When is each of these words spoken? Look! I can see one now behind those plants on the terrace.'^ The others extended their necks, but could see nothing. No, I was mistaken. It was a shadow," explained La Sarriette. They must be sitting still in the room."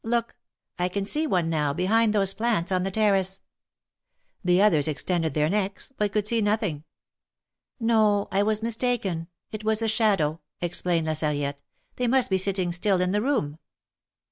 Look! 0.03 0.35
I 0.79 0.89
can 0.89 1.05
see 1.05 1.27
one 1.27 1.47
now 1.51 1.73
behind 1.73 2.11
those 2.11 2.33
plants 2.33 2.71
on 2.71 2.81
the 2.81 2.89
terrace.'^ 2.89 3.41
The 4.43 4.59
others 4.59 4.87
extended 4.87 5.35
their 5.35 5.47
necks, 5.47 5.93
but 5.95 6.11
could 6.11 6.27
see 6.27 6.41
nothing. 6.41 6.85
No, 7.79 8.27
I 8.31 8.41
was 8.41 8.63
mistaken. 8.63 9.27
It 9.51 9.63
was 9.63 9.83
a 9.83 9.87
shadow," 9.87 10.41
explained 10.59 11.05
La 11.05 11.13
Sarriette. 11.13 11.61
They 11.97 12.07
must 12.07 12.31
be 12.31 12.39
sitting 12.39 12.71
still 12.71 12.99
in 12.99 13.11
the 13.11 13.21
room." 13.21 13.59